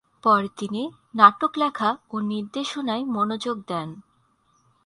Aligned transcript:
পরে 0.23 0.49
তিনি 0.57 0.81
নাটক 1.15 1.51
লেখা 1.57 1.89
ও 2.09 2.15
নির্দেশনায় 2.21 3.03
মনোযোগ 3.05 3.57
দেন। 3.67 3.89